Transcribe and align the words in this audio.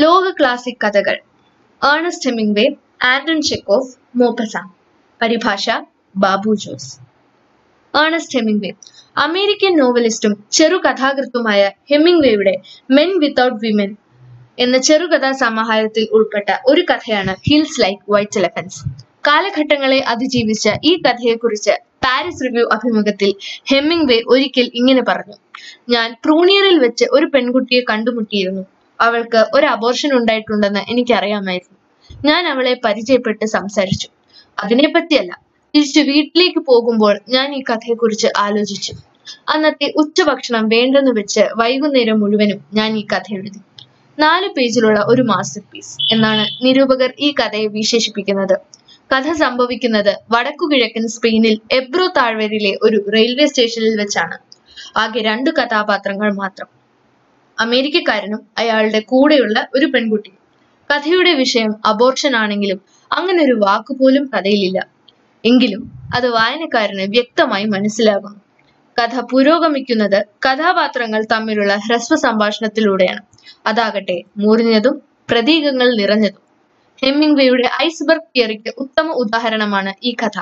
ലോക 0.00 0.24
ക്ലാസിക് 0.30 0.78
കഥകൾ. 0.84 1.16
Ernest 1.82 2.28
Hemingway 2.30 2.64
Anton 3.04 3.42
Chekhov 3.42 3.90
Maupassant 4.16 4.54
പരിഭാഷ 5.22 5.70
Babu 6.16 6.52
Jose. 6.54 6.88
Ernest 7.94 8.38
Hemingway 8.38 8.70
American 9.16 9.76
നോവലിസ്റ്റും 9.78 10.44
ചെറുകഥാകൃത്തുമായ 10.52 11.70
ഹെമിംഗ്വേയുടെ 11.90 12.54
മെൻ 12.90 13.18
വിത്തൌട്ട് 13.18 13.58
വിമൻ 13.66 13.96
എന്ന 14.58 14.78
ചെറുകഥാ 14.78 15.32
സമാഹാരത്തിൽ 15.32 16.08
ഉൾപ്പെട്ട 16.12 16.50
ഒരു 16.66 16.84
കഥയാണ് 16.90 17.34
ഹിൽസ് 17.48 17.80
ലൈക്ക് 17.82 18.12
വൈറ്റ് 18.12 18.38
എലഫൻസ് 18.38 18.80
കാലഘട്ടങ്ങളെ 19.28 19.98
അതിജീവിച്ച 19.98 20.68
ഈ 20.84 21.02
കഥയെക്കുറിച്ച് 21.06 21.74
പാരീസ് 22.04 22.44
റിവ്യൂ 22.44 22.68
അഭിമുഖത്തിൽ 22.72 23.32
ഹെമിംഗ്വേ 23.70 24.22
ഒരിക്കൽ 24.26 24.70
ഇങ്ങനെ 24.74 25.02
പറഞ്ഞു. 25.08 25.36
ഞാൻ 25.88 26.16
പ്രൂണിയറിൽ 26.24 26.78
വെച്ച് 26.78 27.04
ഒരു 27.10 27.26
പെൺകുട്ടിയെ 27.26 27.82
കണ്ടുമുട്ടിയിരുന്നു. 27.90 28.64
അവൾക്ക് 29.02 29.46
ഒരു 29.54 29.66
അബോർഷൻ 29.66 30.14
ഉണ്ടായിട്ടുണ്ടെന്ന് 30.14 30.80
എനിക്കറിയാമായിരുന്നു. 30.90 31.78
ഞാൻ 32.24 32.48
അവളെ 32.48 32.80
പരിചയപ്പെട്ട് 32.84 33.44
സംസാരിച്ചു. 33.44 34.08
അതിനെപ്പറ്റിയല്ല 34.58 35.32
തിരിച്ചു 35.74 36.00
വീട്ടിലേക്ക് 36.00 36.58
പോകുമ്പോൾ 36.58 37.20
ഞാൻ 37.28 37.54
ഈ 37.54 37.62
കഥയെക്കുറിച്ച് 37.70 38.28
ആലോചിച്ചു. 38.36 38.92
അന്നത്തെ 39.48 39.92
ഉച്ചഭക്ഷണം 39.96 40.68
വേണ്ടെന്ന് 40.68 41.20
വെച്ച് 41.20 41.48
വൈകുന്നേരം 41.56 42.20
മുഴുവനും 42.20 42.64
ഞാൻ 42.74 42.96
ഈ 42.96 43.06
കഥ 43.06 43.34
എഴുതി. 43.34 43.60
നാല് 44.18 44.48
പേജിലുള്ള 44.48 45.00
ഒരു 45.00 45.22
മാസ്റ്റർ 45.22 45.62
പീസ് 45.72 46.14
എന്നാണ് 46.14 46.64
നിരൂപകർ 46.64 47.12
ഈ 47.20 47.34
കഥയെ 47.40 47.66
വിശേഷിപ്പിക്കുന്നത്. 47.66 48.56
കഥ 49.12 49.32
സംഭവിക്കുന്നത് 49.32 50.18
വടക്കുകിഴക്കൻ 50.30 51.08
സ്പെയിനിൽ 51.08 51.60
എബ്രോ 51.72 52.06
താഴ്വരയിലെ 52.16 52.78
ഒരു 52.82 53.04
റെയിൽവേ 53.14 53.46
സ്റ്റേഷനിൽ 53.46 53.96
വെച്ചാണ്. 53.96 54.36
ആകെ 54.96 55.20
രണ്ടു 55.20 55.50
കഥാപാത്രങ്ങൾ 55.50 56.32
മാത്രം. 56.32 56.81
അമേരിക്കക്കാരനും 57.62 58.40
അയാളുടെ 58.58 59.00
കൂടെയുള്ള 59.00 59.68
ഒരു 59.74 59.86
പെൺകുട്ടി. 59.86 60.32
കഥയുടെ 60.90 61.32
വിഷയം 61.34 61.72
അബോർഷൻ 61.86 62.36
ആണെങ്കിലും 62.36 62.80
അങ്ങനെ 63.10 63.44
ഒരു 63.44 63.56
വാക്കുപോലും 63.64 64.30
കഥയിലില്ല. 64.34 64.78
എങ്കിലും 65.44 65.82
അത് 66.14 66.28
വായനക്കാരന് 66.28 67.02
വ്യക്തമായി 67.10 67.64
മനസ്സിലാകുന്നു. 67.64 68.40
കഥ 68.96 69.20
പുരോഗമിക്കുന്നത് 69.32 70.18
കഥാപാത്രങ്ങൾ 70.46 71.24
തമ്മിലുള്ള 71.32 71.74
ഹ്രസ്വ 71.76 72.16
സംഭാഷണത്തിലൂടെയാണ്. 72.16 73.22
അതാകട്ടെ 73.66 74.22
മുറിഞ്ഞതും 74.36 74.96
പ്രതീകങ്ങൾ 75.30 75.88
നിറഞ്ഞതും. 76.00 76.42
ഹെമ്മിംഗ്വേയുടെ 77.02 77.68
ഐസ്ബർഗ് 77.82 78.28
തിയറിക്ക് 78.36 78.70
ഉത്തമ 78.78 79.08
ഉദാഹരണമാണ് 79.12 79.92
ഈ 80.04 80.16
കഥ. 80.22 80.36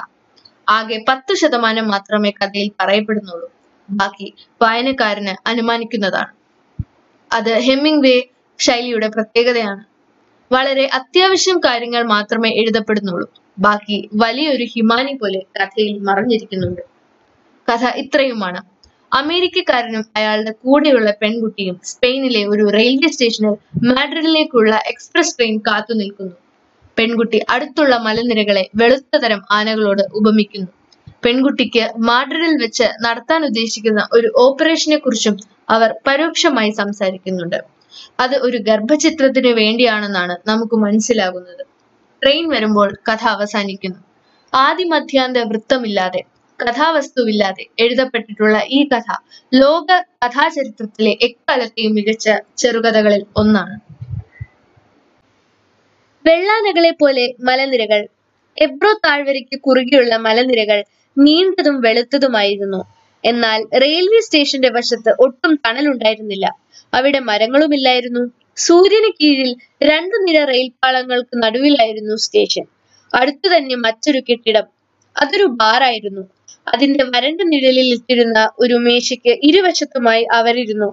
ആകെ 0.69 1.05
പത്ത് 1.09 1.35
ശതമാനം 1.35 1.89
മാത്രമേ 1.89 2.31
കഥയിൽ 2.31 2.71
പറയപ്പെടുന്നുള്ളൂ. 2.81 3.49
ബാക്കി 3.89 4.29
വായനക്കാരന് 4.63 5.49
അനുമാനിക്കുന്നതാണ്. 5.49 6.33
അത് 7.31 7.53
ഹെമ്മിംഗ്വേ 7.67 8.17
ശൈലിയുടെ 8.59 9.09
പ്രത്യേകതയാണ്. 9.09 9.83
വളരെ 10.51 10.91
അത്യാവശ്യം 10.93 11.59
കാര്യങ്ങൾ 11.59 12.03
മാത്രമേ 12.05 12.51
എഴുതപ്പെടുന്നുള്ളൂ. 12.51 13.27
ബാക്കി 13.59 14.09
വലിയൊരു 14.15 14.65
ഹിമാനി 14.65 15.13
പോലെ 15.13 15.41
കഥയിൽ 15.59 15.99
മറഞ്ഞിരിക്കുന്നുണ്ട്. 15.99 16.83
കഥ 17.69 17.85
ഇത്രയുമാണ്. 17.97 18.61
അമേരിക്കക്കാരനും 19.13 20.05
അയാളുടെ 20.17 20.51
കൂടെയുള്ള 20.65 21.11
പെൺകുട്ടിയും 21.23 21.81
സ്പെയിനിലെ 21.83 22.47
ഒരു 22.47 22.65
റെയിൽവേ 22.71 23.09
സ്റ്റേഷനിൽ 23.09 23.55
മാഡ്രിഡിലേക്കുള്ള 23.89 24.75
എക്സ്പ്രസ് 24.87 25.37
ട്രെയിൻ 25.37 25.57
കാത്തു 25.59 25.93
നിൽക്കുന്നു. 25.93 26.37
പെൺകുട്ടി 26.97 27.39
അടുത്തുള്ള 27.49 27.97
മലനിരകളെ 27.99 28.71
വെളുത്ത 28.77 29.17
തരം 29.17 29.41
ആനകളോട് 29.51 30.03
ഉപമിക്കുന്നു. 30.15 30.71
പെൺകുട്ടിക്ക് 31.25 31.85
മാഡ്രിഡിൽ 31.99 32.55
വെച്ച് 32.63 32.87
നടത്താൻ 33.05 33.45
ഉദ്ദേശിക്കുന്ന 33.45 34.09
ഒരു 34.13 34.33
ഓപ്പറേഷനെ 34.37 34.97
കുറിച്ചും 34.97 35.35
അവർ 35.71 35.95
പരോക്ഷമായി 36.07 36.71
സംസാരിക്കുന്നുണ്ട്. 36.71 37.59
അത് 38.21 38.37
ഒരു 38.37 38.59
ഗർഭചിത്രത്തിന് 38.59 39.49
വേണ്ടിയാണെന്നാണ് 39.49 40.37
നമുക്ക് 40.47 40.77
മനസ്സിലാകുന്നത്. 40.77 41.63
ട്രെയിൻ 42.23 42.49
വരുമ്പോൾ 42.49 42.89
കഥ 43.09 43.25
അവസാനിക്കുന്നു. 43.27 44.01
ആദിമധ്യാന്ത 44.53 45.39
വൃത്തമില്ലാതെ 45.39 46.23
കഥാവസ്തുവില്ലാതെ 46.59 47.65
എഴുതപ്പെട്ടിട്ടുള്ള 47.79 48.63
ഈ 48.69 48.89
കഥ 48.89 49.09
ലോക 49.55 49.89
കഥാചരിത്രത്തിലെ 50.25 51.13
എക്കാലത്തെയും 51.23 51.93
മികച്ച 51.95 52.27
ചെറുകഥകളിൽ 52.57 53.27
ഒന്നാണ്. 53.37 53.77
വെള്ളാനകളെ 56.25 56.91
പോലെ 56.91 57.35
മലനിരകൾ 57.41 58.01
എബ്രോ 58.57 58.93
താഴ്വരയ്ക്ക് 59.05 59.61
കുറുകെയുള്ള 59.61 60.17
മലനിരകൾ 60.17 60.79
നീണ്ടതും 61.17 61.81
വെളുത്തതുമായിരുന്നു. 61.81 62.81
എന്നാൽ 63.25 63.61
റെയിൽവേ 63.83 64.21
സ്റ്റേഷന്റെ 64.21 64.69
വശത്ത് 64.69 65.11
ഒട്ടും 65.19 65.55
തണലുണ്ടായിരുന്നില്ല. 65.65 66.47
അവിടെ 66.93 67.19
മരങ്ങളുമില്ലായിരുന്നു. 67.21 68.23
സൂര്യന് 68.57 69.11
കീഴിൽ 69.13 69.51
രണ്ടു 69.83 70.17
നിര 70.25 70.45
റെയിൽപാളങ്ങൾക്ക് 70.45 71.43
നടുവിലായിരുന്നു 71.43 72.15
സ്റ്റേഷൻ 72.17 72.65
അടുത്തു 73.13 73.49
തന്നെ 73.49 73.75
മറ്റൊരു 73.77 74.21
കെട്ടിടം. 74.21 74.67
അതൊരു 75.17 75.45
ബാറായിരുന്നു 75.61 76.23
അതിന്റെ 76.67 77.05
വരണ്ട 77.05 77.41
നിഴലിൽ 77.43 77.89
ഇട്ടിരുന്ന 77.95 78.51
ഒരു 78.59 78.75
മേശയ്ക്ക് 78.87 79.33
ഇരുവശത്തുമായി 79.43 80.25
അവരിരുന്നു. 80.33 80.89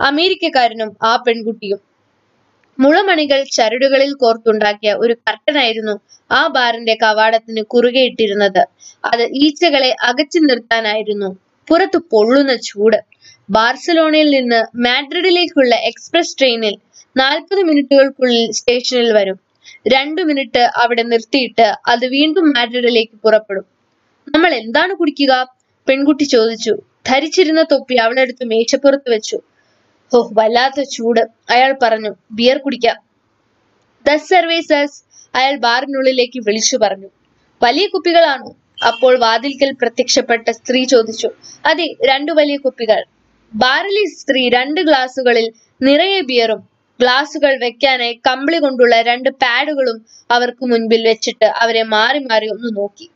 അമേരിക്കക്കാരനും 0.00 0.96
ആ 1.02 1.16
പെൺകുട്ടിയും. 1.16 1.80
മുളമണികൾ 2.78 3.44
ചരടുകളിൽ 3.52 4.12
കോർത്തുണ്ടാക്കിയ 4.14 4.92
ഒരു 4.94 5.14
കർട്ടനായിരുന്നു 5.26 5.94
ആ 6.30 6.46
ബാറിന്റെ 6.46 6.94
കവാടത്തിന് 7.02 7.62
കുറുകെ 7.64 8.00
ഇട്ടിരുന്നത്. 8.00 8.62
അത് 9.04 9.24
ഈച്ചകളെ 9.42 9.90
അകറ്റി 10.02 10.38
നിർത്താനായിരുന്നു. 10.40 11.30
പുറത്തു 11.68 11.98
പൊള്ളുന്ന 12.10 12.56
ചൂട്. 12.56 13.04
ബാർസലോണയിൽ 13.50 14.30
നിന്ന് 14.30 14.66
മാഡ്രിഡിലേക്കുള്ള 14.76 15.74
എക്സ്പ്രസ് 15.74 16.38
ട്രെയിനിൽ 16.38 16.74
നാൽപ്പത് 17.16 17.62
മിനിറ്റുകൾക്കുള്ളിൽ 17.62 18.50
സ്റ്റേഷനിൽ 18.50 19.12
വരും. 19.12 19.40
രണ്ടു 19.88 20.22
മിനിറ്റ് 20.22 20.58
അവിടെ 20.58 21.02
നിർത്തിയിട്ട് 21.02 21.76
അത് 21.86 22.06
വീണ്ടും 22.06 22.48
മാഡ്രിഡിലേക്ക് 22.50 23.16
പുറപ്പെടും. 23.22 23.64
നമ്മൾ 24.34 24.54
എന്താണ് 24.54 24.94
കുടിക്കുക? 24.94 25.54
പെൺകുട്ടി 25.88 26.24
ചോദിച്ചു. 26.24 26.82
ധരിച്ചിരുന്ന 27.06 27.62
തൊപ്പി 27.62 27.94
അവളെടുത്ത് 27.94 28.44
മേശപ്പുറത്ത് 28.44 29.10
വെച്ചു. 29.10 29.38
ഓ 30.14 30.28
വല്ലാത്ത 30.32 30.82
ചൂട് 30.82 31.20
അയാൾ 31.50 31.78
പറഞ്ഞു. 31.82 32.14
ബിയർ 32.32 32.58
കുടിക്കാം. 32.58 32.96
ദ 34.06 34.16
സർവേസസ് 34.16 35.02
അയാൾ 35.34 35.56
ബാറിനുള്ളിലേക്ക് 35.56 36.38
വിളിച്ചു 36.38 36.76
പറഞ്ഞു. 36.76 37.06
വലിയ 37.62 37.86
കുപ്പികളാണോ? 37.86 38.56
അപ്പോൾ 38.82 39.14
വാതിൽക്കൽ 39.24 39.70
പ്രത്യക്ഷപ്പെട്ട 39.80 40.50
സ്ത്രീ 40.58 40.80
ചോദിച്ചു 40.84 41.28
അതെ 41.64 41.86
രണ്ടു 42.10 42.32
വലിയ 42.32 42.56
കുപ്പികൾ. 42.56 43.00
ബാറിലെ 43.52 44.04
സ്ത്രീ 44.18 44.42
രണ്ട് 44.48 44.80
ഗ്ലാസുകളിൽ 44.80 45.46
നിറയെ 45.80 46.20
ബിയറും 46.20 46.60
ഗ്ലാസുകൾ 47.00 47.52
വെക്കാനായി 47.64 48.14
കമ്പിളി 48.28 48.58
കൊണ്ടുള്ള 48.58 48.94
രണ്ട് 49.02 49.28
പാഡുകളും 49.42 49.98
അവർക്ക് 50.30 50.64
മുൻപിൽ 50.64 51.02
വെച്ചിട്ട് 51.10 51.48
അവരെ 51.62 51.82
മാറി 51.94 52.20
മാറി 52.28 52.46
ഒന്ന് 52.46 52.70
നോക്കി. 52.76 53.06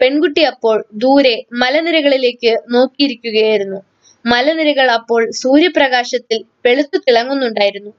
പെൺകുട്ടി 0.00 0.42
അപ്പോൾ 0.52 0.76
ദൂരെ 1.02 1.34
മലനിരകളിലേക്ക് 1.62 2.52
നോക്കിയിരിക്കുകയായിരുന്നു. 2.74 3.80
മലനിരകൾ 4.24 4.86
അപ്പോൾ 4.90 5.30
സൂര്യപ്രകാശത്തിൽ 5.42 6.38
വെളുത്തു 6.66 6.98
തിളങ്ങുന്നുണ്ടായിരുന്നു. 7.06 7.92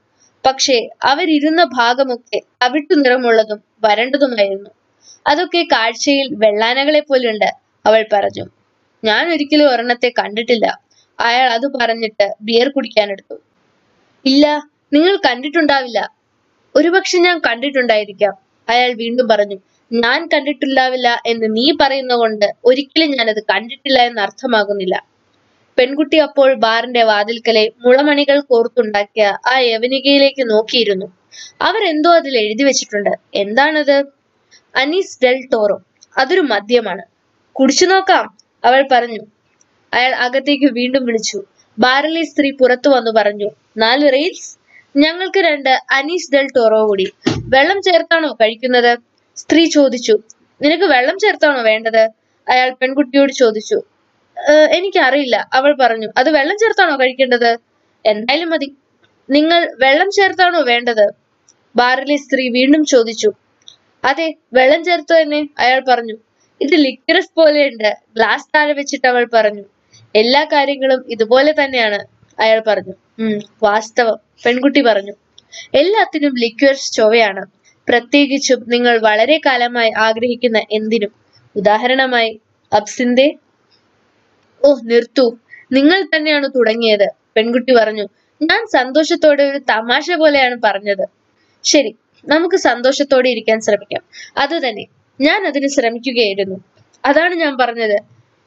പക്ഷേ 0.44 0.76
അവരിരുന്ന 1.02 1.62
ഭാഗമൊക്കെ 1.78 2.38
തവിട്ടു 2.62 2.94
നിറമുള്ളതും 2.94 3.58
വരണ്ടതുമായിരുന്നു. 3.84 4.70
അതൊക്കെ 5.26 5.62
കാഴ്ചയിൽ 5.72 6.34
വെള്ളാനകളെ 6.34 7.00
പോലുണ്ട് 7.00 7.50
അവൾ 7.84 8.06
പറഞ്ഞു. 8.12 8.44
ഞാൻ 9.02 9.32
ഒരിക്കലും 9.32 9.68
ഒരെണ്ണത്തെ 9.68 10.12
കണ്ടിട്ടില്ല. 10.18 10.66
അയാൾ 11.18 11.48
അത് 11.48 11.66
പറഞ്ഞിട്ട് 11.80 12.26
ബിയർ 12.42 12.68
കുടിക്കാനെടുത്തു. 12.68 13.36
ഇല്ല 14.24 14.46
നിങ്ങൾ 14.92 15.16
കണ്ടിട്ടുണ്ടാവില്ല. 15.28 16.00
ഒരുപക്ഷെ 16.74 17.18
ഞാൻ 17.18 17.38
കണ്ടിട്ടുണ്ടായിരിക്കാം. 17.38 18.34
അയാൾ 18.68 18.92
വീണ്ടും 18.92 19.28
പറഞ്ഞു 19.28 19.58
ഞാൻ 19.90 20.28
കണ്ടിട്ടുണ്ടാവില്ല 20.34 21.08
എന്ന് 21.26 21.46
നീ 21.56 21.64
പറയുന്ന 21.80 22.14
കൊണ്ട് 22.14 22.46
ഒരിക്കലും 22.64 23.10
ഞാനത് 23.10 23.40
കണ്ടിട്ടില്ല 23.52 23.98
എന്ന് 24.02 24.20
അർത്ഥമാകുന്നില്ല 24.20 24.96
പെൺകുട്ടി 25.78 26.18
അപ്പോൾ 26.18 26.54
ബാറിന്റെ 26.54 27.02
വാതിൽക്കലെ 27.02 27.72
മുളമണികൾ 27.84 28.38
കോർത്തുണ്ടാക്കിയ 28.40 29.26
ആ 29.46 29.58
യവനികയിലേക്ക് 29.58 30.50
നോക്കിയിരുന്നു. 30.50 31.06
അവരെന്തോ 31.60 32.10
അതിൽ 32.10 32.38
എഴുതി 32.38 32.64
വെച്ചിട്ടുണ്ട്. 32.64 33.12
എന്താണത്? 33.34 33.96
അനീസ് 34.74 35.18
ഡെൽ 35.22 35.38
ടോറോ 35.52 35.76
അതൊരു 36.16 36.42
മദ്യമാണ്. 36.52 37.04
കുടിച്ചു 37.56 37.86
നോക്കാം 37.86 38.24
അവൾ 38.64 38.80
പറഞ്ഞു. 38.92 39.22
അയാൾ 39.92 40.12
അകത്തേക്ക് 40.24 40.68
വീണ്ടും 40.72 41.02
വിളിച്ചു. 41.04 41.38
ബാറിലെ 41.78 42.22
സ്ത്രീ 42.30 42.48
പുറത്തു 42.60 42.88
വന്നു 42.88 43.12
പറഞ്ഞു 43.18 43.48
നാല് 43.76 44.06
റെയിൽസ് 44.12 44.48
ഞങ്ങൾക്ക് 44.94 45.40
രണ്ട് 45.48 45.70
അനീസ് 45.98 46.30
ഡെൽ 46.34 46.46
ടോറോ 46.56 46.80
കൂടി. 46.86 47.06
വെള്ളം 47.54 47.78
ചേർത്താണോ 47.82 48.30
കഴിക്കുന്നത്? 48.40 48.92
സ്ത്രീ 49.36 49.62
ചോദിച്ചു 49.70 50.14
നിനക്ക് 50.60 50.86
വെള്ളം 50.94 51.16
ചേർത്താണോ 51.18 51.60
വേണ്ടത്? 51.62 52.02
അയാൾ 52.46 52.68
പെൺകുട്ടിയോട് 52.80 53.32
ചോദിച്ചു 53.32 53.78
"ഏഹ്, 54.36 54.68
എനിക്കറിയില്ല. 54.76 55.36
അവൾ 55.58 55.72
പറഞ്ഞു 55.80 56.08
അത് 56.20 56.28
വെള്ളം 56.36 56.56
ചേർത്താണോ 56.62 56.94
കഴിക്കേണ്ടത്? 57.02 57.50
എന്തായാലും 58.04 58.50
മതി. 58.54 58.68
നിങ്ങൾ 59.28 59.60
വെള്ളം 59.84 60.08
ചേർത്താണോ 60.10 60.60
വേണ്ടത്? 60.70 61.06
ബാറിലെ 61.74 62.16
സ്ത്രീ 62.24 62.44
വീണ്ടും 62.56 62.82
ചോദിച്ചു 62.92 63.30
അതെ 64.02 64.26
വെള്ളം 64.52 64.84
ചേർത്ത് 64.84 65.12
തന്നെ 65.12 65.40
അയാൾ 65.58 65.80
പറഞ്ഞു. 65.88 66.16
ഇത് 66.60 66.74
ലിക്വിറസ് 66.86 67.32
പോലെയുണ്ട്. 67.36 67.90
ഗ്ലാസ് 68.16 68.48
താഴെ 68.54 68.72
വെച്ചിട്ട് 68.72 69.06
അവൾ 69.06 69.24
പറഞ്ഞു. 69.34 69.64
എല്ലാ 70.14 70.42
കാര്യങ്ങളും 70.52 71.00
ഇതുപോലെ 71.08 71.52
തന്നെയാണ് 71.52 71.98
അയാൾ 72.38 72.62
പറഞ്ഞു. 72.66 72.94
ഉം 73.18 73.36
വാസ്തവം 73.62 74.16
പെൺകുട്ടി 74.44 74.82
പറഞ്ഞു. 74.82 75.14
എല്ലാത്തിനും 75.74 76.34
ലിക്വേഴ്സ് 76.34 76.92
ചൊവ്വയാണ്. 76.92 77.42
പ്രത്യേകിച്ചും 77.88 78.60
നിങ്ങൾ 78.68 78.94
വളരെ 79.08 79.36
കാലമായി 79.46 79.90
ആഗ്രഹിക്കുന്ന 79.98 80.58
എന്തിനും. 80.70 81.12
ഉദാഹരണമായി 81.56 82.32
അബ്സിന്റെ 82.72 83.26
ഓ 84.62 84.68
നിർത്തു. 84.84 85.24
നിങ്ങൾ 85.70 86.00
തന്നെയാണ് 86.04 86.46
തുടങ്ങിയത് 86.54 87.06
പെൺകുട്ടി 87.36 87.72
പറഞ്ഞു. 87.76 88.04
ഞാൻ 88.40 88.62
സന്തോഷത്തോടെ 88.76 89.42
ഒരു 89.50 89.60
തമാശ 89.70 90.06
പോലെയാണ് 90.12 90.56
പറഞ്ഞത്. 90.62 91.04
ശരി 91.64 91.92
നമുക്ക് 92.24 92.56
സന്തോഷത്തോടെ 92.56 93.28
ഇരിക്കാൻ 93.30 93.60
ശ്രമിക്കാം. 93.60 94.02
അതുതന്നെ 94.36 94.86
ഞാൻ 95.20 95.46
അതിന് 95.46 95.68
ശ്രമിക്കുകയായിരുന്നു. 95.68 96.56
അതാണ് 97.04 97.34
ഞാൻ 97.34 97.56
പറഞ്ഞത്. 97.58 97.96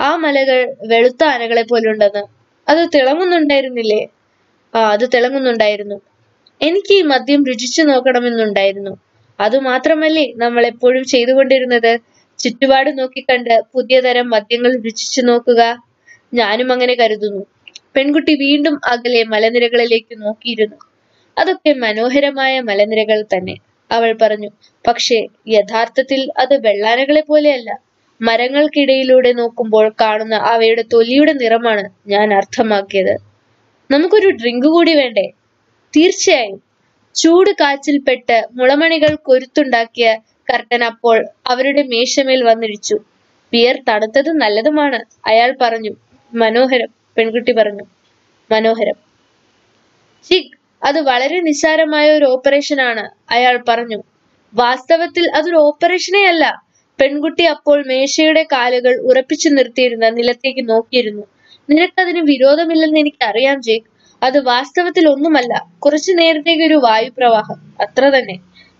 ആ 0.02 0.16
മലകൾ 0.16 0.76
വെളുത്ത 0.88 1.24
ആനകളെ 1.24 1.62
പോലെ 1.62 1.90
ഉണ്ടെന്ന്. 1.90 2.24
അത് 2.70 2.88
തിളങ്ങുന്നുണ്ടായിരുന്നില്ലേ? 2.96 4.08
ആ 4.76 4.92
അത് 4.92 5.10
തിളങ്ങുന്നുണ്ടായിരുന്നു. 5.14 5.96
എനിക്ക് 6.62 6.94
ഈ 6.94 7.02
മദ്യം 7.02 7.46
രുചിച്ചു 7.46 7.82
നോക്കണമെന്നുണ്ടായിരുന്നു. 7.82 8.92
അതുമാത്രമല്ലേ 9.40 10.34
നമ്മൾ 10.36 10.66
എപ്പോഴും 10.66 11.04
ചെയ്തുകൊണ്ടിരുന്നത്? 11.04 12.00
ചുറ്റുപാട് 12.40 13.00
നോക്കിക്കണ്ട് 13.00 13.62
പുതിയ 13.74 14.02
തരം 14.02 14.30
മദ്യങ്ങൾ 14.30 14.82
രുചിച്ചു 14.82 15.22
നോക്കുക. 15.22 15.62
ഞാനും 16.34 16.72
അങ്ങനെ 16.72 16.94
കരുതുന്നു. 16.94 17.46
പെൺകുട്ടി 17.96 18.36
വീണ്ടും 18.36 18.82
അകലെ 18.86 19.24
മലനിരകളിലേക്ക് 19.24 20.22
നോക്കിയിരുന്നു. 20.22 20.76
അതൊക്കെ 21.38 21.74
മനോഹരമായ 21.74 22.62
മലനിരകൾ 22.62 23.22
തന്നെ. 23.22 23.56
അവൾ 23.92 24.18
പറഞ്ഞു 24.22 24.50
പക്ഷേ 24.88 25.26
യഥാർത്ഥത്തിൽ 25.48 26.32
അത് 26.40 26.68
വെള്ളാനകളെ 26.68 27.22
പോലെയല്ല. 27.22 27.70
മരങ്ങൾക്കിടയിലൂടെ 28.22 29.34
നോക്കുമ്പോൾ 29.34 29.96
കാണുന്ന 30.02 30.36
അവയുടെ 30.36 30.84
തൊലിയുടെ 30.94 31.34
നിറമാണ് 31.34 31.84
ഞാൻ 32.08 32.34
അർത്ഥമാക്കിയത്. 32.34 33.16
നമുക്കൊരു 33.92 34.30
ഡ്രിങ്ക് 34.30 34.68
കൂടി 34.68 34.96
വേണ്ടേ? 34.96 35.26
തീർച്ചയായും. 35.94 36.62
ചൂട് 37.16 37.50
കാച്ചിൽപ്പെട്ട് 37.50 38.48
മുളമണികൾ 38.52 39.16
കൊരുത്തുണ്ടാക്കിയ 39.16 40.08
കർട്ടൻ 40.54 40.84
അപ്പോൾ 40.84 41.26
അവരുടെ 41.48 41.84
മേശമേൽ 41.84 42.44
വന്നിടിച്ചു. 42.44 42.98
പിയർ 43.52 43.80
തണുത്തത് 43.88 44.32
നല്ലതുമാണ് 44.32 45.00
അയാൾ 45.28 45.58
പറഞ്ഞു. 45.62 45.94
മനോഹരം 46.34 46.90
പെൺകുട്ടി 47.18 47.52
പറഞ്ഞു. 47.52 47.86
മനോഹരം. 48.52 48.98
ചിക് 50.24 50.52
അത് 50.86 51.00
വളരെ 51.02 51.42
നിസ്സാരമായ 51.42 52.12
ഒരു 52.12 52.26
ഓപ്പറേഷൻ 52.26 52.82
ആണ് 52.82 53.04
അയാൾ 53.32 53.64
പറഞ്ഞു. 53.70 54.00
വാസ്തവത്തിൽ 54.54 55.32
അതൊരു 55.36 55.56
ഓപ്പറേഷനേ 55.58 56.26
അല്ല. 56.28 56.46
പെൺകുട്ടി 57.00 57.44
അപ്പോൾ 57.46 57.88
മേശയുടെ 57.88 58.44
കാലുകൾ 58.44 59.02
ഉറപ്പിച്ചു 59.02 59.50
നിർത്തിയിരുന്ന 59.50 60.10
നിലത്തേക്ക് 60.10 60.70
നോക്കിയിരുന്നു. 60.70 61.24
നിനക്കതിന് 61.70 62.20
വിരോധമില്ലെന്ന് 62.20 63.00
എനിക്ക് 63.00 63.26
അറിയാം 63.26 63.62
ജേക്ക്. 63.62 63.88
അത് 64.22 64.38
വാസ്തവത്തിൽ 64.44 65.10
ഒന്നുമല്ല. 65.10 65.54
കുറച്ചു 65.80 66.12
നേരത്തേക്ക് 66.12 66.64
ഒരു 66.64 66.74
വായുപ്രവാഹം. 66.84 67.58
അത്ര 67.82 68.10
തന്നെ. 68.10 68.36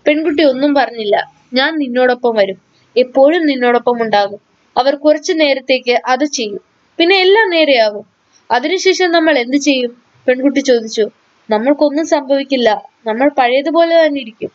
പെൺകുട്ടി 0.06 0.42
ഒന്നും 0.44 0.74
പറഞ്ഞില്ല. 0.74 1.16
ഞാൻ 1.52 1.78
നിന്നോടൊപ്പം 1.78 2.36
വരും. 2.36 2.58
എപ്പോഴും 2.96 3.46
നിന്നോടൊപ്പം 3.46 4.02
ഉണ്ടാകും. 4.02 4.40
അവർ 4.76 4.94
കുറച്ചു 4.96 5.32
നേരത്തേക്ക് 5.32 6.00
അത് 6.06 6.24
ചെയ്യും. 6.24 6.62
പിന്നെ 6.98 7.20
എല്ലാം 7.20 7.50
നേരെയാകും 7.50 8.04
അതിനുശേഷം 8.50 9.10
നമ്മൾ 9.10 9.38
എന്ത് 9.38 9.56
ചെയ്യും? 9.56 9.92
പെൺകുട്ടി 10.26 10.60
ചോദിച്ചു. 10.60 11.04
നമ്മൾക്കൊന്നും 11.50 12.06
സംഭവിക്കില്ല. 12.06 12.68
നമ്മൾ 13.06 13.30
പഴയതുപോലെ 13.38 14.06
തന്നെ 14.06 14.20
ഇരിക്കും 14.20 14.50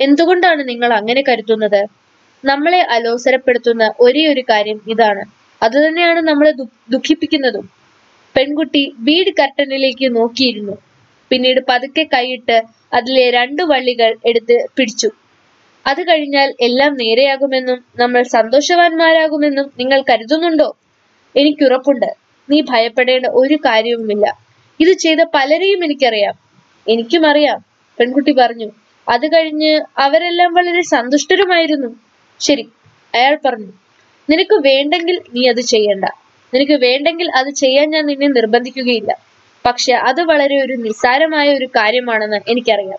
എന്തുകൊണ്ടാണ് 0.00 0.68
നിങ്ങൾ 0.68 0.92
അങ്ങനെ 0.92 1.22
കരുതുന്നത്? 1.28 1.82
നമ്മളെ 2.44 2.80
അലോസരപ്പെടുത്തുന്ന 2.80 3.92
ഒരേ 4.00 4.26
ഒരു 4.32 4.40
കാര്യം 4.50 4.80
ഇതാണ്. 4.88 5.22
അതുതന്നെയാണ് 5.62 6.20
നമ്മളെ 6.20 6.52
ദുഃഖിപ്പിക്കുന്നതും. 6.90 7.70
പെൺകുട്ടി 8.34 8.94
ബീഡ് 8.98 9.32
കർട്ടനിലേക്ക് 9.40 10.16
നോക്കിയിരുന്നു. 10.16 10.74
പിന്നീട് 11.30 11.60
പതുക്കെ 11.68 12.06
കൈയിട്ട് 12.14 12.62
അതിലെ 12.92 13.30
രണ്ടു 13.30 13.62
വള്ളികൾ 13.62 14.16
എടുത്ത് 14.26 14.66
പിടിച്ചു. 14.76 15.08
അത് 15.86 16.02
കഴിഞ്ഞാൽ 16.08 16.54
എല്ലാം 16.60 16.94
നേരെയാകുമെന്നും 16.94 17.84
നമ്മൾ 17.96 18.22
സന്തോഷവാന്മാരാകുമെന്നും 18.22 19.72
നിങ്ങൾ 19.78 20.02
കരുതുന്നുണ്ടോ? 20.10 20.76
എനിക്കുറപ്പുണ്ട്. 21.34 22.10
നീ 22.48 22.60
ഭയപ്പെടേണ്ട 22.60 23.26
ഒരു 23.26 23.54
കാര്യവുമില്ല. 23.54 24.26
ഇത് 24.80 24.92
ചെയ്ത 24.92 25.20
പലരെയും 25.34 25.84
എനിക്കറിയാം. 25.84 26.34
എനിക്കും 26.88 27.26
അറിയാം. 27.26 27.64
പെൺകുട്ടി 27.98 28.32
പറഞ്ഞു 28.32 28.70
അത് 29.08 29.26
കഴിഞ്ഞ് 29.26 29.80
അവരെല്ലാം 29.98 30.52
വളരെ 30.54 30.82
സന്തുഷ്ടരുമായിരുന്നു. 30.82 31.88
ശരി 32.40 32.68
അയാൾ 33.14 33.38
പറഞ്ഞു 33.44 33.72
നിനക്ക് 34.30 34.54
വേണ്ടെങ്കിൽ 34.54 35.20
നീ 35.32 35.48
അത് 35.48 35.60
ചെയ്യണ്ട. 35.60 36.04
നിനക്ക് 36.54 36.72
വേണ്ടെങ്കിൽ 36.72 37.30
അത് 37.30 37.50
ചെയ്യാൻ 37.50 37.90
ഞാൻ 37.90 38.06
നിന്നെ 38.06 38.28
നിർബന്ധിക്കുകയില്ല. 38.28 39.16
പക്ഷെ 39.66 39.92
അത് 39.92 40.22
വളരെ 40.22 40.64
ഒരു 40.64 40.72
നിസ്സാരമായ 40.72 41.56
ഒരു 41.56 41.64
കാര്യമാണെന്ന് 41.64 42.40
എനിക്കറിയാം. 42.48 42.98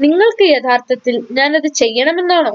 നിങ്ങൾക്ക് 0.00 0.44
യഥാർത്ഥത്തിൽ 0.44 1.26
ഞാനത് 1.30 1.66
ചെയ്യണമെന്നാണോ? 1.66 2.54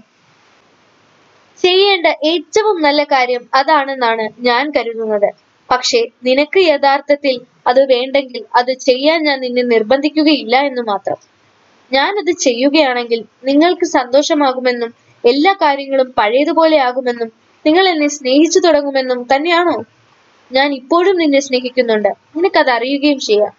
ചെയ്യേണ്ട 1.61 2.07
ഏറ്റവും 2.07 2.81
നല്ല 2.81 3.03
കാര്യം 3.03 3.49
അതാണെന്നാണ് 3.53 4.29
ഞാൻ 4.39 4.71
കരുതുന്നത്. 4.77 5.33
പക്ഷേ 5.71 6.07
നിനക്ക് 6.23 6.59
യഥാർത്ഥത്തിൽ 6.59 7.41
അത് 7.69 7.81
വേണ്ടെങ്കിൽ 7.85 8.43
അത് 8.55 8.71
ചെയ്യാൻ 8.79 9.23
ഞാൻ 9.23 9.39
നിന്നെ 9.39 9.63
നിർബന്ധിക്കുകയില്ല 9.73 10.55
എന്ന് 10.61 10.81
മാത്രം. 10.81 11.19
ഞാൻ 11.91 12.11
അത് 12.19 12.31
ചെയ്യുകയാണെങ്കിൽ 12.39 13.19
നിങ്ങൾക്ക് 13.45 13.85
സന്തോഷമാകുമെന്നും 13.97 14.91
എല്ലാ 15.23 15.53
കാര്യങ്ങളും 15.61 16.13
പഴയതുപോലെ 16.17 16.77
ആകുമെന്നും 16.79 17.29
നിങ്ങൾ 17.65 17.85
എന്നെ 17.87 18.07
സ്നേഹിച്ചു 18.07 18.59
തുടങ്ങുമെന്നും 18.59 19.27
തന്നെയാണോ? 19.33 19.77
ഞാൻ 20.51 20.73
ഇപ്പോഴും 20.73 21.17
നിന്നെ 21.17 21.39
സ്നേഹിക്കുന്നുണ്ട്. 21.39 22.11
നിനക്കത് 22.35 22.71
അറിയുകയും 22.71 23.19
ചെയ്യാം. 23.19 23.53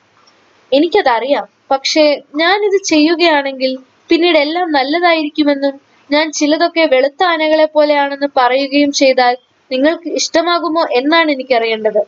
എനിക്കതറിയാം. 0.72 1.46
പക്ഷേ 1.70 2.04
ഞാൻ 2.34 2.58
ഇത് 2.64 2.78
ചെയ്യുകയാണെങ്കിൽ 2.84 3.72
പിന്നീട് 4.10 4.38
എല്ലാം 4.38 4.72
നല്ലതായിരിക്കുമെന്നും 4.72 5.74
ഞാൻ 6.10 6.26
ചിലതൊക്കെ 6.32 6.84
വെളുത്ത 6.84 7.22
ആനകളെ 7.24 7.66
പോലെയാണെന്ന് 7.66 8.28
പറയുകയും 8.36 8.92
ചെയ്താൽ 8.92 9.34
നിങ്ങൾക്ക് 9.70 10.08
ഇഷ്ടമാകുമോ 10.20 10.82
എന്നാണ് 10.92 11.28
എനിക്കറിയേണ്ടത്. 11.30 12.02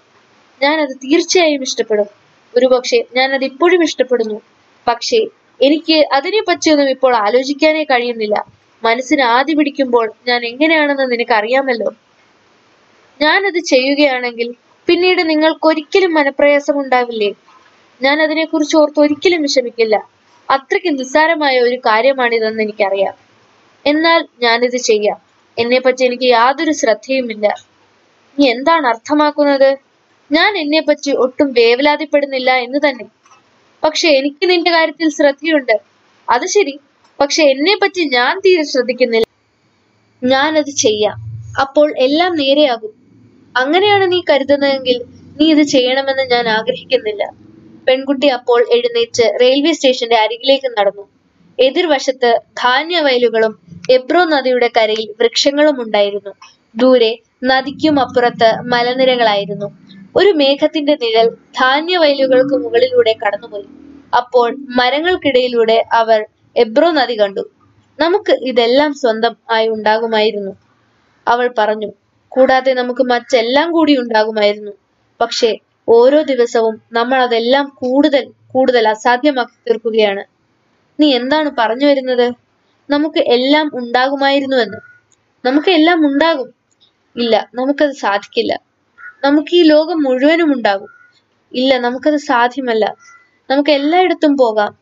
ഞാൻ 0.63 0.81
അത് 0.81 0.97
തീർച്ചയായും 0.97 1.63
ഇഷ്ടപ്പെടും. 1.63 2.09
ഒരുപക്ഷെ 2.57 3.05
ഞാൻ 3.17 3.35
അത് 3.35 3.45
ഇപ്പോഴും 3.45 3.83
ഇഷ്ടപ്പെടുന്നു. 3.83 4.41
പക്ഷേ 4.89 5.27
എനിക്ക് 5.61 6.07
അതിനെ 6.13 6.41
പറ്റിയൊന്നും 6.49 6.91
ഇപ്പോൾ 6.91 7.17
ആലോചിക്കാനേ 7.17 7.85
കഴിയുന്നില്ല. 7.85 8.47
മനസ്സിന് 8.85 9.23
ആദ്യ 9.23 9.55
പിടിക്കുമ്പോൾ 9.55 10.13
ഞാൻ 10.29 10.45
എങ്ങനെയാണെന്ന് 10.45 11.13
നിനക്കറിയാമല്ലോ. 11.13 11.91
ഞാനത് 13.21 13.59
ചെയ്യുകയാണെങ്കിൽ 13.59 14.55
പിന്നീട് 14.89 15.31
നിങ്ങൾക്ക് 15.31 15.67
ഒരിക്കലും 15.67 16.15
മനപ്രയാസം 16.15 16.81
ഉണ്ടാവില്ലേ? 16.81 17.33
ഞാൻ 18.03 18.23
അതിനെക്കുറിച്ച് 18.23 18.77
ഓർത്ത് 18.77 19.01
ഒരിക്കലും 19.01 19.43
വിഷമിക്കില്ല. 19.43 20.09
അത്രയ്ക്ക് 20.51 20.99
നിസ്സാരമായ 20.99 21.61
ഒരു 21.61 21.77
കാര്യമാണിതെന്ന് 21.77 22.63
എനിക്കറിയാം. 22.63 23.15
എന്നാൽ 23.87 24.29
ഞാനിത് 24.43 24.77
ചെയ്യാം. 24.77 25.19
എന്നെപ്പറ്റി 25.59 26.05
എനിക്ക് 26.05 26.25
യാതൊരു 26.25 26.73
ശ്രദ്ധയുമില്ല. 26.73 27.55
നീ 28.39 28.51
എന്താണ് 28.51 28.87
അർത്ഥമാക്കുന്നത്? 28.87 29.92
ഞാൻ 30.33 30.59
എന്നെപ്പറ്റി 30.59 31.11
ഒട്ടും 31.11 31.53
വേവലാതിപ്പെടുന്നില്ല 31.53 32.51
എന്ന് 32.57 32.79
തന്നെ. 32.79 33.07
പക്ഷെ 33.83 34.09
എനിക്ക് 34.09 34.51
നിന്റെ 34.51 34.71
കാര്യത്തിൽ 34.71 35.09
ശ്രദ്ധയുണ്ട്. 35.11 35.77
അത് 36.29 36.47
ശരി. 36.47 36.81
പക്ഷെ 37.21 37.43
എന്നെപ്പറ്റി 37.43 38.09
ഞാൻ 38.09 38.39
തീരെ 38.39 38.63
ശ്രദ്ധിക്കുന്നില്ല. 38.63 39.27
ഞാനത് 40.23 40.71
ചെയ്യാം. 40.71 41.17
അപ്പോൾ 41.61 41.95
എല്ലാം 41.99 42.35
നേരെയാകും. 42.35 42.93
അങ്ങനെയാണ് 43.57 44.13
നീ 44.13 44.23
കരുതുന്നതെങ്കിൽ 44.31 44.99
നീ 45.41 45.51
ഇത് 45.51 45.63
ചെയ്യണമെന്ന് 45.63 46.23
ഞാൻ 46.23 46.49
ആഗ്രഹിക്കുന്നില്ല. 46.49 47.23
പെൺകുട്ടി 47.87 48.27
അപ്പോൾ 48.27 48.61
എഴുന്നേറ്റ് 48.71 49.33
റെയിൽവേ 49.41 49.73
സ്റ്റേഷന്റെ 49.73 50.17
അരികിലേക്ക് 50.17 50.69
നടന്നു. 50.79 51.05
എതിർവശത്ത് 51.59 52.41
ധാന്യവയലുകളും 52.59 53.59
എബ്രോ 53.91 54.25
നദിയുടെ 54.25 54.71
കരയിൽ 54.77 55.15
വൃക്ഷങ്ങളും 55.21 55.83
ഉണ്ടായിരുന്നു. 55.83 56.33
ദൂരെ 56.77 57.19
നദിക്കും 57.45 58.01
അപ്പുറത്ത് 58.01 58.63
മലനിരകളായിരുന്നു. 58.65 59.69
ഒരു 60.15 60.31
മേഘത്തിന്റെ 60.31 60.95
നിഴൽ 60.95 61.29
ധാന്യവയലുകൾക്ക് 61.61 62.57
മുകളിലൂടെ 62.65 63.17
കടന്നുപോയി. 63.23 63.67
അപ്പോൾ 64.17 64.49
മരങ്ങൾക്കിടയിലൂടെ 64.79 65.85
അവർ 65.93 66.21
എബ്രോ 66.57 66.91
നദി 66.91 67.21
കണ്ടു. 67.21 67.43
നമുക്ക് 67.99 68.33
ഇതെല്ലാം 68.43 68.95
സ്വന്തം 68.95 69.37
ആയി 69.51 69.69
ഉണ്ടാകുമായിരുന്നു. 69.69 70.53
അവൾ 71.27 71.55
പറഞ്ഞു 71.59 71.91
കൂടാതെ 72.33 72.73
നമുക്ക് 72.75 73.03
മറ്റെല്ലാം 73.03 73.71
കൂടി 73.71 73.97
ഉണ്ടാകുമായിരുന്നു. 73.97 74.73
പക്ഷേ 75.21 75.51
ഓരോ 75.89 76.23
ദിവസവും 76.23 76.83
നമ്മൾ 76.93 77.19
അതെല്ലാം 77.23 77.73
കൂടുതൽ 77.81 78.25
കൂടുതൽ 78.47 78.89
അസാധ്യമാക്കി 78.89 79.57
തീർക്കുകയാണ്. 79.69 80.23
നീ 80.99 81.15
എന്താണ് 81.15 81.51
പറഞ്ഞു 81.59 81.87
വരുന്നത്? 81.87 82.27
നമുക്ക് 82.89 83.19
എല്ലാം 83.19 83.71
ഉണ്ടാകുമായിരുന്നുവെന്ന് 83.75 84.81
നമുക്ക് 85.45 85.71
എല്ലാം 85.71 86.07
ഉണ്ടാകും. 86.07 86.49
ഇല്ല 87.17 87.49
നമുക്കത് 87.55 87.95
സാധിക്കില്ല. 87.95 88.53
നമുക്ക് 89.23 89.53
ഈ 89.55 89.63
ലോകം 89.65 89.99
മുഴുവനും 90.03 90.53
ഉണ്ടാകും. 90.53 90.91
ഇല്ല 91.53 91.73
നമുക്കത് 91.79 92.19
സാധ്യമല്ല. 92.31 92.85
നമുക്ക് 93.51 93.71
എല്ലായിടത്തും 93.71 94.33
പോകാം. 94.37 94.73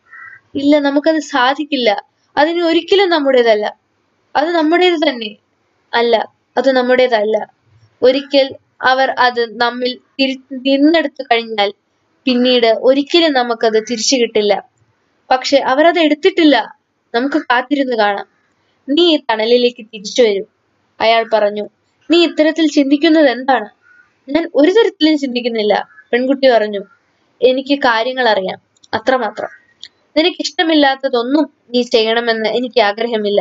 ഇല്ല 0.54 0.78
നമുക്കത് 0.78 1.20
സാധിക്കില്ല. 1.32 1.90
അതിന് 2.37 2.62
ഒരിക്കലും 2.62 3.09
നമ്മുടേതല്ല. 3.09 3.66
അത് 4.35 4.49
നമ്മുടേത് 4.50 4.99
തന്നെ 5.06 5.30
അല്ല 5.92 6.14
അത് 6.56 6.68
നമ്മുടേതല്ല. 6.78 7.37
ഒരിക്കൽ 8.02 8.47
അവർ 8.82 9.09
അത് 9.18 9.40
നമ്മിൽ 9.62 9.92
തിരി 10.18 10.35
നിന്നെടുത്തു 10.66 11.23
കഴിഞ്ഞാൽ 11.23 11.70
പിന്നീട് 12.26 12.70
ഒരിക്കലും 12.88 13.32
നമുക്കത് 13.32 13.78
തിരിച്ചു 13.90 14.16
കിട്ടില്ല. 14.16 14.52
പക്ഷെ 15.30 15.59
അവരത് 15.73 16.00
എടുത്തിട്ടില്ല. 16.00 16.56
നമുക്ക് 17.14 17.38
കാത്തിരുന്ന് 17.42 17.97
കാണാം. 17.97 18.26
നീ 18.88 19.04
ഈ 19.14 19.18
തണലിലേക്ക് 19.28 19.82
തിരിച്ചു 19.92 20.23
വരും. 20.23 20.47
അയാൾ 21.00 21.23
പറഞ്ഞു 21.35 21.64
നീ 22.11 22.18
ഇത്തരത്തിൽ 22.28 22.66
ചിന്തിക്കുന്നത് 22.76 23.28
എന്താണ്? 23.30 23.68
ഞാൻ 24.34 24.44
ഒരു 24.54 24.70
തരത്തിലും 24.70 25.16
ചിന്തിക്കുന്നില്ല. 25.18 25.75
പെൺകുട്ടി 26.12 26.46
പറഞ്ഞു 26.52 26.82
എനിക്ക് 27.40 27.75
കാര്യങ്ങൾ 27.88 28.28
അറിയാം 28.28 28.58
അത്രമാത്രം. 28.94 29.50
നിനക്ക് 30.16 30.40
ഇഷ്ടമില്ലാത്തതൊന്നും 30.40 31.44
നീ 31.72 31.82
ചെയ്യണമെന്ന് 31.94 32.49
എനിക്ക് 32.58 32.80
ആഗ്രഹമില്ല. 32.80 33.40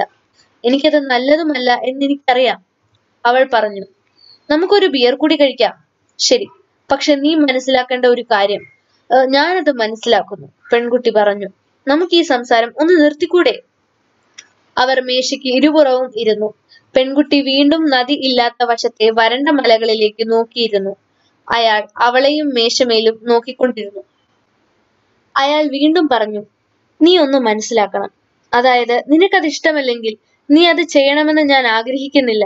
എനിക്കത് 0.64 1.00
നല്ലതുമല്ല 1.12 1.70
എന്ന് 1.90 2.06
എനിക്കറിയാം 2.06 2.60
അവൾ 3.26 3.44
പറഞ്ഞു. 3.54 3.86
നമുക്കൊരു 4.50 4.88
ബിയർ 4.96 5.16
കൂടി 5.16 5.36
കഴിക്കാം. 5.36 5.74
ശരി. 6.20 6.48
പക്ഷെ 6.92 7.16
നീ 7.16 7.32
മനസ്സിലാക്കേണ്ട 7.36 8.06
ഒരു 8.06 8.22
കാര്യം. 8.34 8.64
ഞാനത് 9.36 9.72
മനസ്സിലാക്കുന്നു 9.82 10.48
പെൺകുട്ടി 10.72 11.10
പറഞ്ഞു. 11.18 11.50
നമുക്ക് 11.88 12.16
ഈ 12.16 12.22
സംസാരം 12.22 12.70
ഒന്ന് 12.82 12.94
നിർത്തിക്കൂടെ? 13.04 13.54
അവർ 14.80 14.98
മേശയ്ക്ക് 15.02 15.50
ഇരുപുറവും 15.58 16.12
ഇരുന്നു. 16.16 16.50
പെൺകുട്ടി 16.96 17.42
വീണ്ടും 17.42 17.82
നദി 17.90 18.14
ഇല്ലാത്ത 18.28 18.64
വശത്തെ 18.64 19.08
വരണ്ട 19.20 19.50
മലകളിലേക്ക് 19.50 20.32
നോക്കിയിരുന്നു. 20.32 20.94
അയാൾ 21.48 21.82
അവളെയും 21.98 22.48
മേശമേലും 22.48 23.20
നോക്കിക്കൊണ്ടിരുന്നു. 23.24 24.04
അയാൾ 25.36 25.64
വീണ്ടും 25.68 26.10
പറഞ്ഞു 26.12 26.42
നീ 27.02 27.18
ഒന്ന് 27.18 27.38
മനസ്സിലാക്കണം. 27.38 28.12
അതായത് 28.54 29.04
നിനക്കത് 29.12 29.46
ഇഷ്ടമല്ലെങ്കിൽ 29.46 30.14
നീ 30.50 30.66
അത് 30.66 30.82
ചെയ്യണമെന്ന് 30.82 31.42
ഞാൻ 31.42 31.68
ആഗ്രഹിക്കുന്നില്ല. 31.68 32.46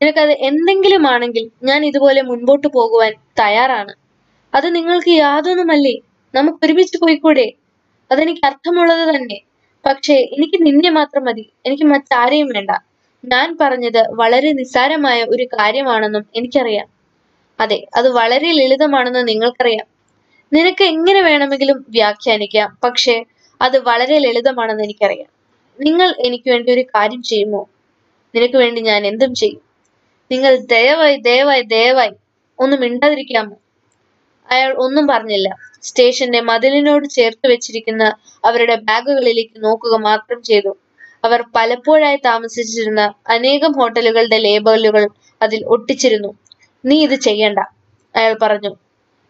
നിനക്കത് 0.00 0.32
എന്തെങ്കിലും 0.48 1.06
ആണെങ്കിൽ 1.06 1.50
ഞാൻ 1.64 1.80
ഇതുപോലെ 1.86 2.22
മുൻപോട്ട് 2.22 2.66
പോകുവാൻ 2.66 3.12
തയ്യാറാണ്. 3.40 3.92
അത് 4.54 4.74
നിങ്ങൾക്ക് 4.74 5.12
യാതൊന്നുമല്ലേ? 5.24 5.94
നമുക്ക് 6.34 6.58
ഒരുമിച്ച് 6.64 6.98
പോയിക്കൂടെ? 6.98 7.46
അതെനിക്ക് 8.10 8.46
അർത്ഥമുള്ളത് 8.46 9.14
തന്നെ. 9.14 9.38
പക്ഷേ 9.84 10.14
എനിക്ക് 10.14 10.66
നിന്നെ 10.66 10.90
മാത്രം 10.90 11.24
മതി. 11.24 11.52
എനിക്ക് 11.66 11.84
മറ്റാരെയും 11.84 12.48
വേണ്ട. 12.48 12.70
ഞാൻ 13.24 13.58
പറഞ്ഞത് 13.60 14.08
വളരെ 14.10 14.52
നിസ്സാരമായ 14.52 15.24
ഒരു 15.24 15.44
കാര്യമാണെന്നും 15.44 16.26
എനിക്കറിയാം. 16.36 16.88
അതെ 17.60 17.86
അത് 17.96 18.08
വളരെ 18.12 18.52
ലളിതമാണെന്ന് 18.52 19.28
നിങ്ങൾക്കറിയാം. 19.28 19.86
നിനക്ക് 20.52 20.84
എങ്ങനെ 20.84 21.20
വേണമെങ്കിലും 21.22 21.86
വ്യാഖ്യാനിക്കാം 21.88 22.78
പക്ഷേ 22.84 23.24
അത് 23.60 23.78
വളരെ 23.78 24.18
ലളിതമാണെന്ന് 24.18 24.84
എനിക്കറിയാം. 24.84 25.30
നിങ്ങൾ 25.78 26.14
എനിക്ക് 26.18 26.50
വേണ്ടി 26.50 26.72
ഒരു 26.72 26.80
കാര്യം 26.80 27.22
ചെയ്യുമോ? 27.22 27.68
നിനക്ക് 28.34 28.56
വേണ്ടി 28.56 28.80
ഞാൻ 28.80 29.06
എന്തും 29.06 29.34
ചെയ്യും. 29.34 29.62
നിങ്ങൾ 30.30 30.56
ദയവായി 30.56 31.16
ദയവായി 31.16 31.62
ദയവായി 31.62 32.12
ഒന്നും 32.58 32.80
മിണ്ടാതിരിക്കാമോ? 32.80 33.56
അയാൾ 34.50 34.74
ഒന്നും 34.78 35.06
പറഞ്ഞില്ല. 35.06 35.48
സ്റ്റേഷന്റെ 35.82 36.40
മതിലിനോട് 36.40 37.06
ചേർത്ത് 37.08 37.46
വെച്ചിരിക്കുന്ന 37.52 38.02
അവരുടെ 38.44 38.76
ബാഗുകളിലേക്ക് 38.88 39.64
നോക്കുക 39.64 39.94
മാത്രം 40.08 40.42
ചെയ്തു. 40.42 40.72
അവർ 41.24 41.40
പലപ്പോഴായി 41.56 42.18
താമസിച്ചിരുന്ന 42.28 43.02
അനേകം 43.28 43.72
ഹോട്ടലുകളുടെ 43.72 44.38
ലേബലുകൾ 44.38 45.04
അതിൽ 45.42 45.60
ഒട്ടിച്ചിരുന്നു. 45.74 46.30
നീ 46.84 46.96
ഇത് 47.06 47.16
ചെയ്യണ്ട 47.26 47.58
അയാൾ 48.14 48.32
പറഞ്ഞു. 48.42 48.72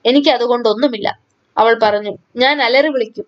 എനിക്ക് 0.04 0.30
അതുകൊണ്ടൊന്നുമില്ല 0.30 1.08
അവൾ 1.56 1.74
പറഞ്ഞു. 1.82 2.12
ഞാൻ 2.42 2.62
അലറി 2.62 2.88
വിളിക്കും. 2.88 3.26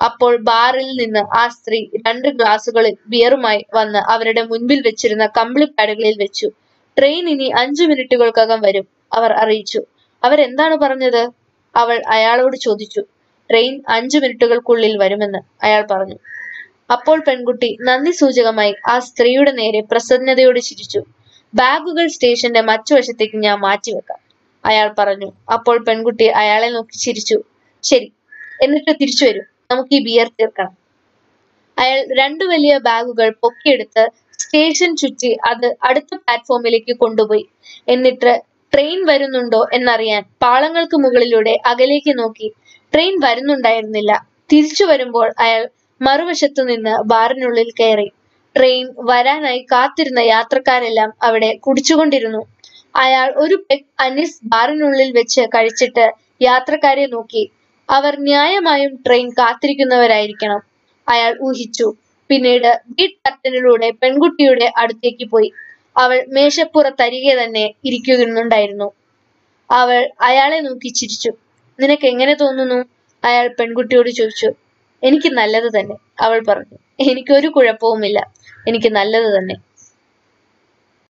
അപ്പോൾ 0.00 0.32
ബാറിൽ 0.48 0.88
നിന്ന് 1.00 1.22
ആ 1.40 1.48
സ്ത്രീ 1.48 1.78
രണ്ട് 2.06 2.28
ഗ്ലാസുകളിൽ 2.38 2.94
ബിയറുമായി 3.12 3.62
വന്ന് 3.74 4.00
അവരുടെ 4.14 4.42
മുൻപിൽ 4.42 4.80
വെച്ചിരുന്ന 4.86 5.24
കമ്പിളി 5.26 5.66
കമ്പിളിപ്പാടുകളിൽ 5.66 6.16
വെച്ചു. 6.22 6.48
ട്രെയിൻ 6.96 7.24
ഇനി 7.28 7.46
അഞ്ചു 7.60 7.84
മിനിറ്റുകൾക്കകം 7.84 8.60
വരും 8.60 8.86
അവർ 9.12 9.32
അറിയിച്ചു. 9.42 9.80
അവരെന്താണ് 10.22 10.76
പറഞ്ഞത്? 10.76 11.22
അവൾ 11.74 12.02
അയാളോട് 12.06 12.56
ചോദിച്ചു 12.56 13.02
ട്രെയിൻ 13.50 13.82
അഞ്ചു 13.88 14.18
മിനിറ്റുകൾക്കുള്ളിൽ 14.18 14.96
വരുമെന്ന് 14.96 15.40
അയാൾ 15.64 15.82
പറഞ്ഞു. 15.90 16.16
അപ്പോൾ 16.92 17.18
പെൺകുട്ടി 17.20 17.76
നന്ദി 17.80 18.10
സൂചകമായി 18.10 18.74
ആ 18.88 18.98
സ്ത്രീയുടെ 18.98 19.52
നേരെ 19.52 19.80
പ്രസന്നതയോട് 19.80 20.60
ചിരിച്ചു. 20.60 21.00
ബാഗുകൾ 21.54 22.06
സ്റ്റേഷന്റെ 22.08 22.60
മറ്റുവശത്തേക്ക് 22.60 23.36
ഞാൻ 23.36 23.58
മാറ്റിവെക്കാം 23.58 24.20
അയാൾ 24.64 24.94
പറഞ്ഞു. 24.98 25.32
അപ്പോൾ 25.52 25.76
പെൺകുട്ടി 25.84 26.26
അയാളെ 26.42 26.68
നോക്കി 26.68 26.96
ചിരിച്ചു. 26.98 27.38
ശരി 27.84 28.08
എന്നിട്ട് 28.62 28.92
തിരിച്ചു 29.00 29.24
വരൂ. 29.24 29.42
നമുക്ക് 29.70 29.94
ഈ 29.94 30.00
ബിയർ 30.04 30.28
തീർക്കണം. 30.40 30.74
അയാൾ 31.78 32.06
രണ്ടു 32.20 32.44
വലിയ 32.44 32.78
ബാഗുകൾ 32.78 33.34
പൊക്കിയെടുത്ത് 33.42 34.04
സ്റ്റേഷൻ 34.38 34.96
ചുറ്റി 34.96 35.30
അത് 35.50 35.66
അടുത്ത 35.82 36.14
പ്ലാറ്റ്ഫോമിലേക്ക് 36.14 36.94
കൊണ്ടുപോയി. 36.98 37.44
എന്നിട്ട് 37.88 38.32
ട്രെയിൻ 38.74 39.04
വരുന്നുണ്ടോ 39.04 39.66
എന്നറിയാൻ 39.72 40.22
പാളങ്ങൾക്ക് 40.42 40.96
മുകളിലൂടെ 40.96 41.58
അകലേക്ക് 41.66 42.18
നോക്കി. 42.18 42.48
ട്രെയിൻ 42.92 43.20
വരുന്നുണ്ടായിരുന്നില്ല. 43.24 44.12
തിരിച്ചു 44.52 44.84
വരുമ്പോൾ 44.84 45.34
അയാൾ 45.38 45.68
മറുവശത്തു 46.00 46.62
നിന്ന് 46.62 47.02
ബാറിനുള്ളിൽ 47.02 47.70
കയറി. 47.80 48.08
ട്രെയിൻ 48.56 48.94
വരാനായി 49.10 49.66
കാത്തിരുന്ന 49.72 50.18
യാത്രക്കാരെല്ലാം 50.18 51.12
അവിടെ 51.22 51.56
കുടിച്ചുകൊണ്ടിരുന്നു. 51.56 52.42
അയാൾ 52.96 53.32
ഒരു 53.36 53.54
പെഗ് 53.70 53.86
അനീസ് 54.00 54.40
ബാറിനുള്ളിൽ 54.44 55.12
വെച്ച് 55.12 55.40
കഴിച്ചിട്ട് 55.54 56.04
യാത്രക്കാരെ 56.42 57.06
നോക്കി. 57.06 57.44
അവർ 57.88 58.16
ന്യായമായും 58.20 59.02
ട്രെയിൻ 59.06 59.28
കാത്തിരിക്കുന്നവരായിരിക്കണം. 59.30 60.60
അയാൾ 61.08 61.38
ഊഹിച്ചു. 61.42 61.86
പിന്നീട് 62.30 62.80
ബീറ്റ് 62.88 63.20
കർട്ടനിലൂടെ 63.28 63.90
പെൺകുട്ടിയുടെ 64.02 64.72
അടുത്തേക്ക് 64.76 65.24
പോയി. 65.30 65.48
അവൾ 65.96 66.26
മേശപ്പുറത്തരികെ 66.28 67.44
തന്നെ 67.44 67.74
ഇരിക്കുന്നുണ്ടായിരുന്നു. 67.84 68.92
അവൾ 69.70 70.12
അയാളെ 70.20 70.60
നോക്കി 70.60 70.88
ചിരിച്ചു. 70.88 71.30
നിനക്ക് 71.80 72.06
എങ്ങനെ 72.06 72.34
തോന്നുന്നു? 72.34 72.84
അയാൾ 73.24 73.54
പെൺകുട്ടിയോട് 73.60 74.10
ചോദിച്ചു. 74.10 74.50
എനിക്ക് 75.02 75.26
നല്ലത് 75.32 75.78
തന്നെ 75.78 75.96
അവൾ 76.20 76.44
പറഞ്ഞു. 76.48 76.78
എനിക്കൊരു 77.00 77.48
കുഴപ്പവുമില്ല. 77.48 78.18
എനിക്ക് 78.68 78.86
നല്ലത് 78.92 79.38
തന്നെ. 79.38 79.54